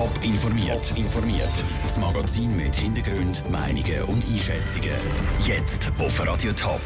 Top 0.00 0.24
informiert. 0.24 0.96
informiert. 0.96 1.52
Das 1.82 1.98
Magazin 1.98 2.56
mit 2.56 2.74
Hintergrund, 2.74 3.44
Meinungen 3.50 4.02
und 4.04 4.24
Einschätzungen. 4.32 4.96
Jetzt 5.46 5.92
auf 5.98 6.26
Radio 6.26 6.52
Top. 6.52 6.80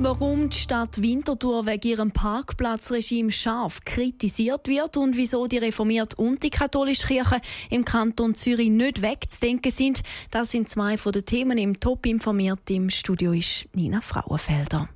Warum 0.00 0.50
die 0.50 0.56
Stadt 0.56 1.00
Winterthur 1.00 1.66
wegen 1.66 1.86
ihrem 1.86 2.10
Parkplatzregime 2.10 3.30
scharf 3.30 3.84
kritisiert 3.84 4.66
wird 4.66 4.96
und 4.96 5.16
wieso 5.16 5.46
die 5.46 5.58
reformierte 5.58 6.16
und 6.16 6.42
die 6.42 6.50
katholische 6.50 7.06
Kirche 7.06 7.40
im 7.70 7.84
Kanton 7.84 8.34
Zürich 8.34 8.70
nicht 8.70 9.02
wegzudenken 9.02 9.70
sind, 9.70 10.02
das 10.32 10.50
sind 10.50 10.68
zwei 10.68 10.98
von 10.98 11.12
den 11.12 11.24
Themen 11.24 11.58
im 11.58 11.78
Top 11.78 12.06
informiert. 12.06 12.68
Im 12.70 12.90
Studio 12.90 13.30
ist 13.30 13.68
Nina 13.72 14.00
Frauenfelder. 14.00 14.88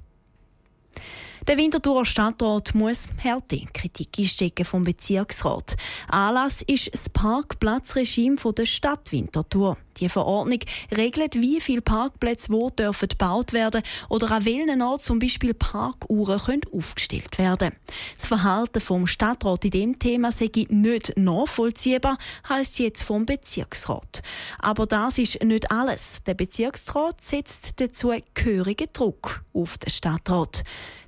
Der 1.47 1.59
Winterthurer 1.59 2.05
Stadtrat 2.05 2.75
muss 2.75 3.09
harte 3.23 3.61
Kritik 3.73 4.19
einstecken 4.19 4.65
vom 4.65 4.83
Bezirksrat. 4.83 5.77
Anlass 6.09 6.63
ist 6.63 6.93
das 6.93 7.09
Parkplatzregime 7.09 8.37
der 8.53 8.67
Stadt 8.67 9.13
Winterthur. 9.13 9.77
Die 9.99 10.09
Verordnung 10.09 10.61
regelt, 10.95 11.35
wie 11.35 11.61
viele 11.61 11.81
Parkplätze 11.81 12.53
wo 12.53 12.71
dürfen 12.71 13.09
gebaut 13.09 13.53
werden 13.53 13.83
oder 14.09 14.31
an 14.31 14.45
welchen 14.45 14.83
Ort 14.83 15.03
zum 15.03 15.19
Beispiel 15.19 15.55
Parkuhren 15.55 16.39
können 16.39 16.63
aufgestellt 16.73 17.39
werden. 17.39 17.73
Das 18.17 18.27
Verhalten 18.27 18.81
vom 18.81 19.07
Stadtrat 19.07 19.65
in 19.65 19.71
dem 19.71 19.99
Thema 19.99 20.33
sei 20.33 20.51
nicht 20.69 21.17
nachvollziehbar, 21.17 22.19
heisst 22.49 22.79
jetzt 22.79 23.03
vom 23.03 23.27
Bezirksrat. 23.27 24.23
Aber 24.59 24.87
das 24.87 25.19
ist 25.19 25.43
nicht 25.43 25.71
alles. 25.71 26.19
Der 26.27 26.35
Bezirksrat 26.35 27.21
setzt 27.21 27.81
dazu 27.81 28.13
gehörigen 28.35 28.89
Druck 28.93 29.43
auf 29.53 29.79
den 29.79 29.91
Stadtrat. 29.91 30.63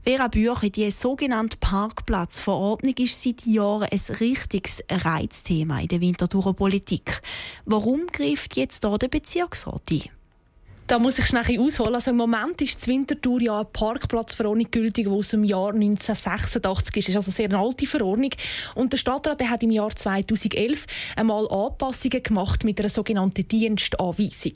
Vera 0.09 0.29
Bücher, 0.29 0.71
die 0.71 0.91
sogenannte 0.91 1.59
Parkplatzverordnung 1.59 2.95
ist 2.99 3.23
seit 3.23 3.45
Jahren 3.45 3.89
ein 3.91 4.01
richtiges 4.21 4.83
Reizthema 4.91 5.81
in 5.81 5.89
der 5.89 6.01
Winterthurer 6.01 6.55
Politik. 6.55 7.21
Warum 7.67 8.07
greift 8.07 8.57
jetzt 8.57 8.78
da 8.81 8.97
der 8.97 9.09
Bezirksrat 9.09 9.83
ein? 9.91 10.11
Da 10.89 10.99
muss 10.99 11.19
ich 11.19 11.27
schnell 11.27 11.61
ausholen. 11.61 11.95
Also 11.97 12.13
Im 12.13 12.17
Moment 12.17 12.63
ist 12.63 12.87
die 12.87 12.91
Winterthur 12.91 13.43
ja 13.43 13.57
eine 13.57 13.67
Parkplatzverordnung 13.67 14.71
gültig, 14.71 15.05
die 15.05 15.11
aus 15.11 15.29
dem 15.29 15.45
Jahr 15.45 15.75
1986 15.75 16.97
ist. 16.97 17.09
Das 17.09 17.11
ist 17.11 17.17
also 17.17 17.43
eine 17.43 17.51
sehr 17.51 17.59
alte 17.59 17.87
Verordnung. 17.87 18.31
Und 18.75 18.95
der 18.95 18.97
Stadtrat 18.97 19.39
der 19.39 19.51
hat 19.51 19.63
im 19.63 19.71
Jahr 19.71 19.95
2011 19.95 20.87
einmal 21.15 21.47
Anpassungen 21.51 22.23
gemacht 22.23 22.65
mit 22.65 22.81
einer 22.81 22.89
sogenannten 22.89 23.47
Dienstanweisung. 23.47 24.55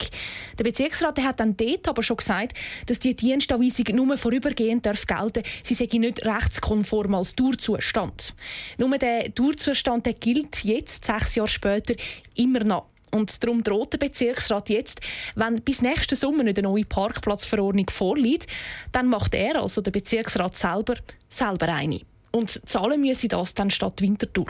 Der 0.57 0.63
Bezirksrat 0.63 1.17
der 1.17 1.25
hat 1.25 1.39
dann 1.39 1.55
dort 1.55 1.87
aber 1.87 2.01
schon 2.01 2.17
gesagt, 2.17 2.57
dass 2.87 2.97
die 2.97 3.15
Dienstanweisung 3.15 3.95
nur 3.95 4.17
vorübergehend 4.17 4.87
darf 4.87 5.05
gelten 5.05 5.43
Sie 5.61 5.75
sei 5.75 5.87
nicht 5.99 6.25
rechtskonform 6.25 7.13
als 7.13 7.35
Dauerzustand. 7.35 8.33
Nur 8.79 8.97
der 8.97 9.29
Dauerzustand 9.29 10.07
der 10.07 10.13
gilt 10.13 10.63
jetzt, 10.63 11.05
sechs 11.05 11.35
Jahre 11.35 11.47
später, 11.47 11.93
immer 12.33 12.63
noch. 12.63 12.92
Und 13.13 13.43
darum 13.43 13.63
droht 13.63 13.93
der 13.93 13.99
Bezirksrat 13.99 14.69
jetzt, 14.69 14.99
wenn 15.35 15.61
bis 15.61 15.81
nächsten 15.81 16.15
Sommer 16.15 16.43
nicht 16.43 16.57
eine 16.57 16.67
neue 16.67 16.83
Parkplatzverordnung 16.83 17.89
vorliegt, 17.91 18.47
dann 18.91 19.07
macht 19.07 19.35
er, 19.35 19.61
also 19.61 19.81
der 19.81 19.91
Bezirksrat 19.91 20.55
selber, 20.55 20.95
selber 21.29 21.67
eine. 21.69 22.01
Und 22.31 22.67
zahlen 22.67 23.01
müsse 23.01 23.27
das 23.27 23.53
dann 23.53 23.69
statt 23.69 24.01
Winterthur. 24.01 24.47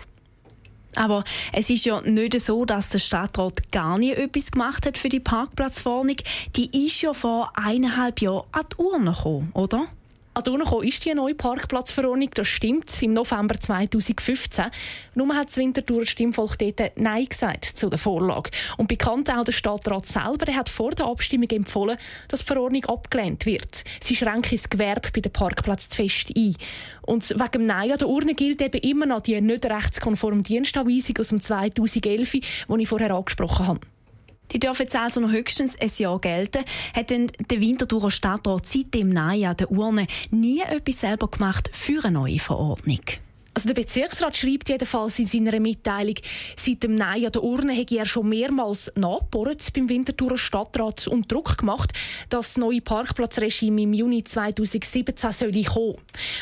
Aber 0.96 1.24
es 1.52 1.70
ist 1.70 1.86
ja 1.86 2.02
nicht 2.02 2.40
so, 2.40 2.66
dass 2.66 2.90
der 2.90 3.00
Stadtrat 3.00 3.72
gar 3.72 3.98
nicht 3.98 4.18
etwas 4.18 4.52
gemacht 4.52 4.86
hat 4.86 4.98
für 4.98 5.10
die 5.10 5.20
Parkplatzverordnung. 5.20 6.18
Die 6.56 6.86
ist 6.86 7.02
ja 7.02 7.14
vor 7.14 7.52
eineinhalb 7.56 8.22
Jahren 8.22 8.46
an 8.52 8.66
die 8.72 8.82
Urne 8.82 9.12
gekommen, 9.12 9.52
oder? 9.54 9.88
An 10.36 10.44
ist 10.82 11.06
die 11.06 11.14
neue 11.14 11.36
Parkplatzverordnung, 11.36 12.32
das 12.34 12.48
stimmt, 12.48 12.92
im 13.04 13.14
November 13.14 13.54
2015. 13.60 14.66
Nur 15.14 15.36
hat 15.36 15.50
das 15.50 15.58
Winterthur 15.58 16.08
Stimmvolk 16.08 16.58
dort 16.58 16.98
Nein 16.98 17.28
gesagt 17.30 17.66
zu 17.66 17.88
der 17.88 18.00
Vorlage. 18.00 18.50
Und 18.78 18.88
bekannt 18.88 19.30
auch 19.30 19.44
der 19.44 19.52
Stadtrat 19.52 20.08
selber, 20.08 20.46
der 20.46 20.56
hat 20.56 20.70
vor 20.70 20.90
der 20.90 21.06
Abstimmung 21.06 21.50
empfohlen, 21.52 22.00
dass 22.30 22.40
die 22.40 22.48
Verordnung 22.48 22.84
abgelehnt 22.86 23.46
wird. 23.46 23.84
Sie 24.02 24.16
schränkt 24.16 24.52
das 24.52 24.70
Gewerbe 24.70 25.10
bei 25.14 25.22
den 25.22 25.32
Parkplätzen 25.32 25.92
fest 25.92 26.32
ein. 26.36 26.56
Und 27.04 27.30
wegen 27.30 27.52
dem 27.52 27.66
Nein 27.68 27.92
an 27.92 28.00
der 28.00 28.10
Urne 28.10 28.34
gilt 28.34 28.60
eben 28.64 28.80
immer 28.80 29.06
noch 29.06 29.22
die 29.22 29.40
nicht 29.40 29.66
rechtskonforme 29.66 30.42
Dienstanweisung 30.42 31.18
aus 31.20 31.28
dem 31.28 31.42
2011, 31.42 32.32
die 32.32 32.42
ich 32.80 32.88
vorher 32.88 33.12
angesprochen 33.12 33.68
habe. 33.68 33.93
Die 34.54 34.60
dürfen 34.60 34.84
jetzt 34.84 34.96
also 34.96 35.20
noch 35.20 35.32
höchstens 35.32 35.76
ein 35.80 35.92
Jahr 35.98 36.20
gelten. 36.20 36.64
Hat 36.96 37.10
denn 37.10 37.32
der 37.50 37.60
Winterthurer 37.60 38.12
Stadtrat 38.12 38.66
seit 38.68 38.94
dem 38.94 39.10
Nein 39.10 39.46
an 39.46 39.58
der 39.58 39.72
Urne 39.72 40.08
nie 40.30 40.62
etwas 40.62 41.00
selber 41.00 41.28
gemacht 41.28 41.70
für 41.74 42.06
eine 42.06 42.20
neue 42.20 42.40
Verordnung? 42.40 43.02
Also 43.54 43.68
der 43.68 43.76
Bezirksrat 43.76 44.36
schreibt 44.36 44.70
jedenfalls 44.70 45.20
in 45.20 45.28
seiner 45.28 45.60
Mitteilung, 45.60 46.16
seit 46.58 46.82
dem 46.82 46.96
Nein 46.96 47.26
an 47.26 47.32
der 47.32 47.44
Urne 47.44 47.74
hätte 47.74 47.98
er 47.98 48.06
schon 48.06 48.30
mehrmals 48.30 48.92
nachgebohrt 48.96 49.72
beim 49.74 49.90
Winterthurer 49.90 50.38
Stadtrat 50.38 51.08
und 51.08 51.32
Druck 51.32 51.60
gemacht, 51.60 51.94
dass 52.30 52.54
das 52.54 52.58
neue 52.58 52.82
Parkplatzregime 52.82 53.84
im 53.84 53.94
Juni 53.94 54.24
2017 54.24 55.32
soll 55.32 55.64
kommen. 55.64 55.96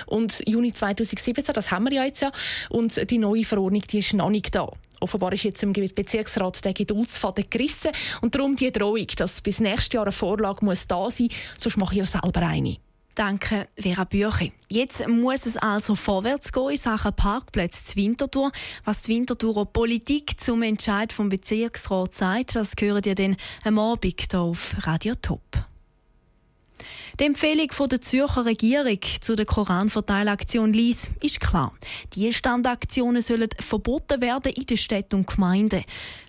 Und 0.06 0.42
Juni 0.48 0.72
2017, 0.72 1.44
das 1.54 1.72
haben 1.72 1.86
wir 1.86 1.94
ja 1.94 2.06
jetzt 2.06 2.22
ja, 2.22 2.32
und 2.70 3.10
die 3.10 3.18
neue 3.18 3.44
Verordnung, 3.44 3.84
die 3.92 4.00
ist 4.00 4.14
noch 4.14 4.30
nicht 4.30 4.56
da. 4.56 4.72
Offenbar 5.02 5.34
ist 5.34 5.44
jetzt 5.44 5.64
im 5.64 5.74
Bezirksrat 5.74 6.64
der 6.64 6.74
Geduldsfaden 6.74 7.46
gerissen 7.50 7.92
und 8.22 8.36
darum 8.36 8.56
die 8.56 8.72
Drohung, 8.72 9.08
dass 9.18 9.42
bis 9.42 9.60
nächstes 9.60 9.94
Jahr 9.94 10.04
eine 10.04 10.12
Vorlage 10.12 10.64
muss 10.64 10.88
da 10.88 11.10
sein 11.10 11.28
muss, 11.28 11.64
sonst 11.64 11.78
mache 11.78 12.00
ich 12.00 12.06
selber 12.06 12.42
eine. 12.42 12.78
Danke, 13.16 13.68
Vera 13.76 14.06
Büchi. 14.06 14.54
Jetzt 14.70 15.08
muss 15.08 15.46
es 15.46 15.58
also 15.58 15.96
vorwärts 15.96 16.52
gehen 16.52 16.70
in 16.72 16.78
Sachen 16.78 17.14
Parkplätze 17.14 17.84
zu 17.84 17.96
Winterthur. 17.98 18.52
Was 18.86 19.02
die 19.02 19.16
Winterthurer 19.16 19.66
Politik 19.66 20.40
zum 20.40 20.62
Entscheid 20.64 21.12
vom 21.12 21.30
Bezirksrat 21.30 22.14
sagt, 22.14 22.56
das 22.56 22.72
hören 22.80 23.04
ihr 23.06 23.16
dann 23.16 23.38
am 23.66 23.80
Abend 23.80 24.22
hier 24.32 24.40
auf 24.40 24.76
Radio 24.86 25.14
Top. 25.22 25.71
Die 27.22 27.28
Empfehlung 27.28 27.68
der 27.88 28.02
Zürcher 28.02 28.48
Regierung 28.48 28.98
zu 29.22 29.36
der 29.36 29.46
Koranverteilaktion 29.46 30.74
Lies 30.74 31.12
ist 31.22 31.40
klar. 31.40 31.72
Die 32.16 32.34
Standaktionen 32.34 33.22
sollen 33.22 33.50
verboten 33.60 34.22
werden 34.22 34.52
in 34.52 34.66
den 34.66 34.76
Städten 34.76 35.18
und 35.18 35.28
Gemeinden. 35.28 35.84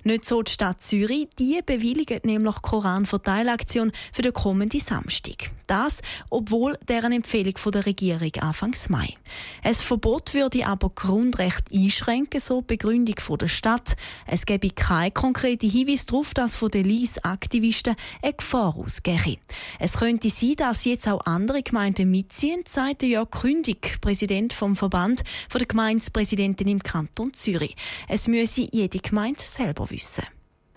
Nicht 0.05 0.27
so 0.27 0.43
die 0.43 0.53
Stadt 0.53 0.83
Zürich, 0.83 1.29
die 1.39 1.61
bewilligt 1.65 2.27
nämlich 2.27 2.57
Koranverteilaktion 2.61 3.91
für 4.13 4.21
den 4.21 4.35
kommenden 4.35 4.81
Samstag. 4.81 5.51
Das, 5.67 6.03
obwohl 6.29 6.77
deren 6.87 7.13
Empfehlung 7.13 7.57
von 7.57 7.73
der 7.73 7.87
Regierung 7.87 8.31
Anfangs 8.41 8.91
Mai. 8.91 9.15
Ein 9.63 9.75
Verbot 9.75 10.35
würde 10.35 10.67
aber 10.67 10.91
Grundrecht 10.91 11.73
einschränken, 11.73 12.41
so 12.41 12.61
die 12.61 12.67
Begründung 12.77 13.15
von 13.19 13.39
der 13.39 13.49
Stadt. 13.49 13.97
Es 14.27 14.45
gäbe 14.45 14.69
keine 14.69 15.13
konkreten 15.13 15.71
Hinweise 15.71 16.05
darauf, 16.05 16.35
dass 16.35 16.55
von 16.55 16.71
den 16.71 16.85
Lies-Aktivisten 16.85 17.97
eine 18.21 18.35
Gefahr 18.35 18.77
ausgehe. 18.77 19.39
Es 19.79 19.95
könnte 19.95 20.29
sein, 20.29 20.57
dass 20.57 20.82
jetzt 20.85 21.09
auch 21.09 21.27
andere 21.27 21.63
Gemeinden 21.63 22.11
mitziehen, 22.11 22.65
sagt 22.67 23.03
Jörg 23.03 23.31
Kündig, 23.31 24.01
Präsident 24.01 24.53
vom 24.53 24.77
Verband 24.77 25.23
der 25.53 25.67
Gemeindepräsidenten 25.67 26.69
im 26.69 26.83
Kanton 26.83 27.33
Zürich. 27.35 27.77
Es 28.09 28.29
müsse 28.29 28.67
jede 28.71 28.99
Gemeinde 28.99 29.43
selber 29.43 29.91
wissen. 29.91 30.25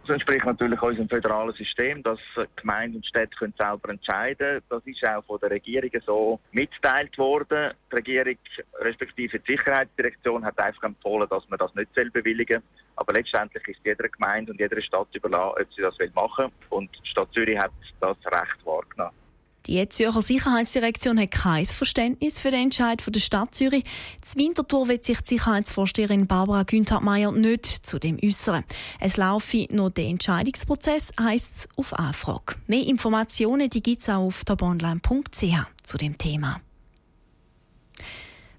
Das 0.05 0.13
entspricht 0.13 0.45
natürlich 0.45 0.79
unserem 0.79 1.09
föderalen 1.09 1.55
System, 1.55 2.03
dass 2.03 2.19
Gemeinden 2.55 2.97
und 2.97 3.05
Städte 3.07 3.35
können 3.35 3.55
selber 3.57 3.89
entscheiden 3.89 4.37
können. 4.37 4.61
Das 4.69 4.85
ist 4.85 5.03
auch 5.03 5.25
von 5.25 5.39
der 5.39 5.49
Regierung 5.49 5.89
so 6.05 6.39
mitgeteilt 6.51 7.17
worden. 7.17 7.73
Die 7.91 7.95
Regierung, 7.95 8.37
respektive 8.81 9.39
die 9.39 9.53
Sicherheitsdirektion, 9.53 10.45
hat 10.45 10.59
einfach 10.59 10.83
empfohlen, 10.83 11.27
dass 11.27 11.49
man 11.49 11.57
das 11.57 11.73
nicht 11.73 11.91
bewilligen 12.13 12.61
soll. 12.61 12.83
Aber 12.97 13.13
letztendlich 13.13 13.67
ist 13.67 13.79
jeder 13.83 14.07
Gemeinde 14.07 14.51
und 14.51 14.59
jeder 14.59 14.79
Stadt 14.79 15.07
überlassen, 15.15 15.63
ob 15.63 15.73
sie 15.73 15.81
das 15.81 15.97
machen 16.13 16.45
will. 16.45 16.51
Und 16.69 16.89
die 17.03 17.09
Stadt 17.09 17.33
Zürich 17.33 17.57
hat 17.57 17.71
das 17.99 18.17
Recht 18.27 18.63
wahrgenommen. 18.63 19.24
Die 19.67 19.89
Zürcher 19.89 20.21
Sicherheitsdirektion 20.21 21.19
hat 21.19 21.31
kein 21.31 21.65
Verständnis 21.65 22.37
für 22.37 22.51
den 22.51 22.65
Entscheid 22.65 23.01
der 23.07 23.19
Stadt 23.19 23.55
Zürich. 23.55 23.83
Z 24.21 24.37
Winterthur 24.37 24.87
wird 24.87 25.05
sich 25.05 25.21
die 25.21 25.35
Sicherheitsvorsteherin 25.35 26.27
Barbara 26.27 26.63
Günther-Meyer 26.63 27.31
nicht 27.31 27.65
zu 27.65 27.97
dem 27.97 28.19
äußern. 28.23 28.63
Es 28.99 29.17
laufe 29.17 29.65
noch 29.71 29.89
der 29.89 30.05
Entscheidungsprozess, 30.05 31.07
heisst 31.19 31.51
es 31.55 31.69
auf 31.77 31.93
Anfrage. 31.93 32.55
Mehr 32.67 32.85
Informationen 32.85 33.69
gibt 33.69 34.01
es 34.01 34.09
auch 34.09 34.27
auf 34.27 34.45
tabonline.ch 34.45 35.65
zu 35.81 35.97
dem 35.97 36.17
Thema. 36.17 36.61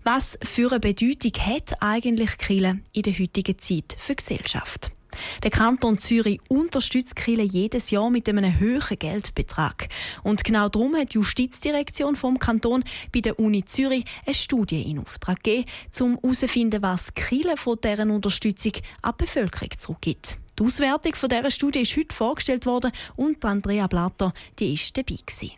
Was 0.03 0.39
für 0.43 0.71
eine 0.71 0.81
Bedeutung 0.81 1.33
hat 1.41 1.83
eigentlich 1.83 2.39
Kille 2.39 2.81
in 2.93 3.03
der 3.03 3.19
heutigen 3.19 3.59
Zeit 3.59 3.97
für 3.99 4.15
die 4.15 4.23
Gesellschaft? 4.23 4.96
Der 5.43 5.51
Kanton 5.51 5.99
Zürich 5.99 6.41
unterstützt 6.49 7.17
Kirche 7.17 7.43
jedes 7.43 7.91
Jahr 7.91 8.11
mit 8.11 8.29
einem 8.29 8.61
hohen 8.61 8.99
Geldbetrag. 8.99 9.89
Und 10.23 10.45
genau 10.45 10.69
darum 10.69 10.97
hat 10.97 11.13
die 11.13 11.19
Justizdirektion 11.19 12.17
vom 12.17 12.39
Kanton 12.39 12.85
bei 13.13 13.21
der 13.21 13.39
Uni 13.39 13.65
Zürich 13.65 14.05
eine 14.25 14.35
Studie 14.35 14.91
in 14.91 14.99
Auftrag 14.99 15.43
gegeben, 15.43 15.69
um 16.01 16.19
herauszufinden, 16.23 16.83
was 16.83 17.15
Kirche 17.15 17.57
von 17.57 17.79
deren 17.83 18.11
Unterstützung 18.11 18.73
an 19.03 19.15
die 19.19 19.25
Bevölkerung 19.25 19.71
zurückgibt. 19.79 20.39
Die 20.59 20.65
Auswertung 20.65 21.15
von 21.15 21.29
dieser 21.29 21.51
Studie 21.51 21.81
ist 21.81 21.97
heute 21.97 22.15
vorgestellt 22.15 22.65
worden 22.65 22.91
und 23.17 23.45
Andrea 23.45 23.87
Blatter, 23.87 24.33
die 24.59 24.75
ist 24.75 24.97
dabei 24.97 25.17
gewesen. 25.27 25.53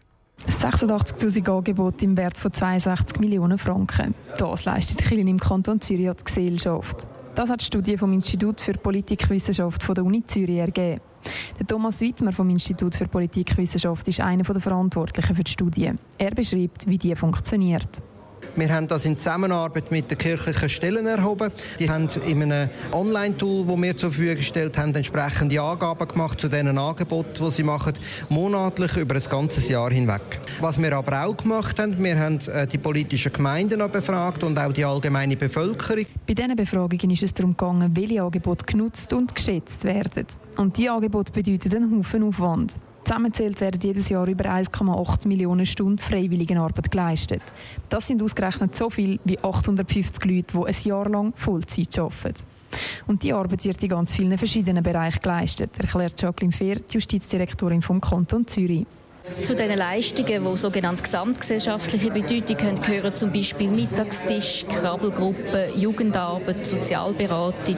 86.000 0.47 1.51
Angebote 1.51 2.05
im 2.05 2.17
Wert 2.17 2.37
von 2.37 2.53
62 2.53 3.19
Millionen 3.21 3.59
Franken. 3.59 4.15
Das 4.39 4.65
leistet 4.65 4.99
Kirchen 4.99 5.29
im 5.29 5.41
Kanton 5.41 5.81
Zürich 5.81 6.09
an 6.09 6.17
die 6.19 6.25
Gesellschaft. 6.25 7.09
Das 7.39 7.51
hat 7.51 7.61
die 7.61 7.67
Studie 7.67 7.97
vom 7.97 8.13
Institut 8.13 8.61
für 8.61 8.73
Politikwissenschaft 8.73 9.85
von 9.85 9.95
der 9.95 10.05
Uni 10.05 10.25
Zürich 10.27 10.57
ergeben. 10.57 11.01
Der 11.57 11.65
Thomas 11.65 12.01
Wittmer 12.01 12.33
vom 12.33 12.51
Institut 12.51 12.97
für 12.97 13.07
Politikwissenschaft 13.07 14.09
ist 14.09 14.19
einer 14.19 14.43
der 14.43 14.61
Verantwortlichen 14.61 15.37
für 15.37 15.45
die 15.45 15.53
Studie. 15.53 15.93
Er 16.19 16.33
beschreibt, 16.33 16.89
wie 16.89 16.99
die 16.99 17.15
funktioniert. 17.15 18.03
Wir 18.57 18.75
haben 18.75 18.89
das 18.89 19.05
in 19.05 19.17
Zusammenarbeit 19.17 19.91
mit 19.91 20.11
den 20.11 20.19
kirchlichen 20.19 20.69
Stellen 20.69 21.07
erhoben. 21.07 21.53
Die 21.79 21.89
haben 21.89 22.09
in 22.27 22.43
einem 22.43 22.71
Online-Tool, 22.93 23.67
das 23.67 23.83
wir 23.83 23.97
zur 23.97 24.11
Verfügung 24.11 24.37
gestellt 24.37 24.79
haben, 24.79 24.95
entsprechende 24.95 25.61
Angaben 25.61 26.09
gemacht 26.09 26.41
zu 26.41 26.49
diesen 26.49 26.77
Angeboten, 26.77 27.45
die 27.45 27.51
sie 27.51 27.63
machen, 27.63 27.95
monatlich 28.29 28.97
über 28.97 29.15
ein 29.15 29.23
ganzes 29.31 29.69
Jahr 29.69 29.91
hinweg. 29.91 30.41
Was 30.61 30.81
wir 30.81 30.93
aber 30.93 31.25
auch 31.25 31.37
gemacht 31.37 31.79
haben, 31.79 32.03
wir 32.03 32.19
haben 32.19 32.39
äh, 32.49 32.67
die 32.67 32.79
politischen 32.79 33.33
Gemeinden 33.33 33.79
befragt 33.91 34.43
und 34.43 34.59
auch 34.59 34.73
die 34.73 34.85
allgemeine 34.85 35.37
Bevölkerung. 35.37 36.07
Bei 36.27 36.35
diesen 36.35 36.57
Befragungen 36.57 37.11
ist 37.11 37.23
es 37.23 37.35
darum 37.35 37.57
gegangen, 37.57 37.95
welche 37.95 38.23
Angebote 38.23 38.65
genutzt 38.67 39.13
und 39.13 39.35
geschätzt 39.35 39.85
werden. 39.85 40.27
Und 40.57 40.77
diese 40.77 40.91
Angebote 40.91 41.33
bedeuten 41.33 41.77
einen 41.77 41.99
Haufen 41.99 42.23
Aufwand. 42.25 42.81
Zusammenzählt 43.05 43.61
werden 43.61 43.81
jedes 43.81 44.09
Jahr 44.11 44.27
über 44.27 44.45
1,8 44.45 45.29
Millionen 45.29 45.67
Stunden 45.67 45.99
Freiwilligenarbeit 45.99 46.91
geleistet. 46.91 47.43
Das 47.89 48.07
sind 48.07 48.23
ausgerechnet 48.23 48.75
so 48.77 48.91
viel 48.91 49.19
wie 49.25 49.39
850 49.39 50.25
Leute, 50.25 50.59
die 50.59 50.67
ein 50.67 50.77
Jahr 50.85 51.09
lang 51.09 51.33
Vollzeit 51.37 51.99
arbeiten. 51.99 52.45
Und 53.07 53.23
die 53.23 53.33
Arbeit 53.33 53.65
wird 53.65 53.83
in 53.83 53.89
ganz 53.89 54.15
vielen 54.15 54.37
verschiedenen 54.37 54.83
Bereichen 54.83 55.21
geleistet, 55.21 55.71
erklärt 55.79 56.21
Jacqueline 56.21 56.53
Fehr, 56.53 56.77
die 56.77 56.95
Justizdirektorin 56.95 57.81
vom 57.81 58.01
Kanton 58.01 58.47
Zürich. 58.47 58.87
Zu 59.43 59.55
den 59.55 59.77
Leistungen, 59.77 60.45
die 60.45 60.57
sogenannte 60.57 61.03
gesamtgesellschaftliche 61.03 62.11
Bedeutung 62.11 62.57
haben, 62.67 62.83
gehören 62.83 63.15
zum 63.15 63.33
Beispiel 63.33 63.71
Mittagstisch, 63.71 64.65
Krabbelgruppen, 64.69 65.79
Jugendarbeit, 65.79 66.67
Sozialberatung 66.67 67.77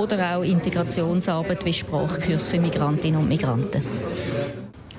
oder 0.00 0.36
auch 0.36 0.42
Integrationsarbeit 0.42 1.64
wie 1.64 1.72
Sprachkurs 1.72 2.46
für 2.46 2.60
Migrantinnen 2.60 3.20
und 3.20 3.28
Migranten. 3.28 3.82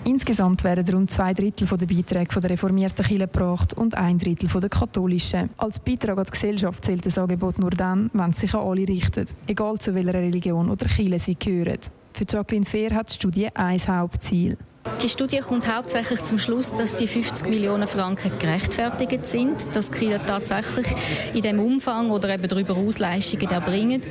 Insgesamt 0.08 0.64
werden 0.64 0.88
rund 0.94 1.10
zwei 1.10 1.34
Drittel 1.34 1.68
der 1.68 1.88
Beiträge 1.88 2.40
der 2.40 2.52
reformierten 2.52 3.04
Kirche 3.04 3.28
gebracht 3.28 3.74
und 3.74 3.96
ein 3.96 4.20
Drittel 4.20 4.48
der 4.48 4.70
katholischen. 4.70 5.50
Als 5.58 5.80
Beitrag 5.80 6.20
an 6.20 6.26
die 6.26 6.32
Gesellschaft 6.32 6.86
zählt 6.86 7.04
das 7.08 7.18
Angebot 7.18 7.58
nur 7.58 7.72
dann, 7.72 8.12
wenn 8.14 8.30
es 8.30 8.40
sich 8.40 8.54
an 8.54 8.68
alle 8.68 8.88
richtet, 8.88 9.36
egal 9.48 9.80
zu 9.80 9.96
welcher 9.96 10.14
Religion 10.14 10.70
oder 10.70 10.86
Kirche 10.86 11.20
sie 11.20 11.36
gehören. 11.36 11.80
Für 12.14 12.26
Jacqueline 12.30 12.68
Fehr 12.68 12.94
hat 12.94 13.10
die 13.10 13.16
Studie 13.16 13.50
ein 13.56 13.80
Hauptziel. 13.80 14.58
Die 15.02 15.10
Studie 15.10 15.40
kommt 15.40 15.72
hauptsächlich 15.72 16.24
zum 16.24 16.40
Schluss, 16.40 16.72
dass 16.72 16.96
die 16.96 17.08
50 17.08 17.48
Millionen 17.48 17.88
Franken 17.88 18.32
gerechtfertigt 18.40 19.26
sind, 19.26 19.68
dass 19.74 19.92
Kirche 19.92 20.22
tatsächlich 20.26 20.88
in 21.34 21.42
dem 21.42 21.60
Umfang 21.60 22.10
oder 22.12 22.30
eben 22.34 22.48
darüber 22.48 22.76
hinaus 22.76 23.00
Leistungen 23.00 23.50
erbringen. 23.50 24.02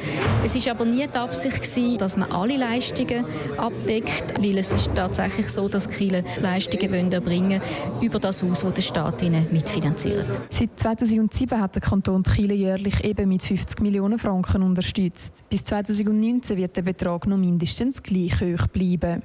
Es 0.45 0.55
ist 0.55 0.69
aber 0.69 0.85
nie 0.85 1.07
die 1.07 1.17
Absicht 1.17 1.63
gewesen, 1.63 1.99
dass 1.99 2.17
man 2.17 2.31
alle 2.31 2.57
Leistungen 2.57 3.25
abdeckt, 3.57 4.35
weil 4.41 4.59
es 4.59 4.73
ist 4.73 4.91
tatsächlich 4.95 5.49
so, 5.49 5.69
dass 5.69 5.89
die 5.89 5.95
Kirche 5.95 6.25
Leistungen 6.41 7.13
erbringen 7.13 7.61
wollen, 7.61 8.03
über 8.03 8.19
das 8.19 8.43
aus, 8.45 8.65
was 8.65 8.75
der 8.75 8.83
Staat 8.83 9.23
ihnen 9.23 9.47
mitfinanziert. 9.51 10.27
Seit 10.51 10.79
2007 10.79 11.61
hat 11.61 11.75
der 11.75 11.83
Kanton 11.83 12.23
Kirche 12.23 12.55
jährlich 12.55 13.03
eben 13.05 13.29
mit 13.29 13.43
50 13.43 13.81
Millionen 13.81 14.19
Franken 14.19 14.63
unterstützt. 14.63 15.45
Bis 15.49 15.65
2019 15.65 16.57
wird 16.57 16.77
der 16.77 16.83
Betrag 16.83 17.27
noch 17.27 17.39
mindestens 17.39 18.03
gleich 18.03 18.41
hoch 18.41 18.67
bleiben. 18.69 19.23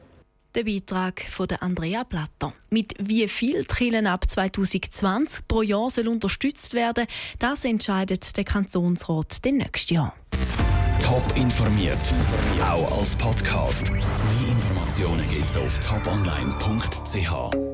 Der 0.55 0.63
Beitrag 0.63 1.21
von 1.21 1.47
Andrea 1.59 2.03
Platter. 2.03 2.53
Mit 2.71 2.95
wie 2.99 3.27
viel 3.27 3.65
Trillen 3.65 4.07
ab 4.07 4.27
2020 4.27 5.47
pro 5.47 5.61
Jahr 5.61 5.91
soll 5.91 6.07
unterstützt 6.07 6.73
werden, 6.73 7.05
das 7.37 7.63
entscheidet 7.65 8.35
der 8.35 8.45
Kantonsrat 8.45 9.45
den 9.45 9.57
nächsten 9.57 9.93
Jahr. 9.93 10.15
Top 10.99 11.23
informiert, 11.35 12.13
auch 12.61 12.97
als 12.97 13.15
Podcast. 13.15 13.91
Mehr 13.91 14.01
Informationen 14.49 15.29
gibt's 15.29 15.55
auf 15.55 15.79
toponline.ch. 15.79 17.68